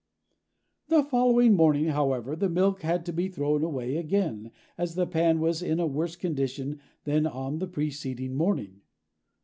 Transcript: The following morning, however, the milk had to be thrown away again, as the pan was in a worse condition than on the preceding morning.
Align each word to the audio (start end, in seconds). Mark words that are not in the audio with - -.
The 0.87 1.03
following 1.03 1.53
morning, 1.55 1.89
however, 1.89 2.35
the 2.35 2.49
milk 2.49 2.81
had 2.81 3.05
to 3.05 3.13
be 3.13 3.27
thrown 3.27 3.63
away 3.63 3.97
again, 3.97 4.49
as 4.75 4.95
the 4.95 5.05
pan 5.05 5.39
was 5.39 5.61
in 5.61 5.79
a 5.79 5.85
worse 5.85 6.15
condition 6.15 6.79
than 7.03 7.27
on 7.27 7.59
the 7.59 7.67
preceding 7.67 8.33
morning. 8.33 8.81